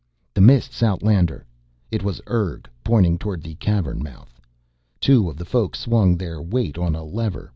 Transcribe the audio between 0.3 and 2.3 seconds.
"The Mists, Outlander." It was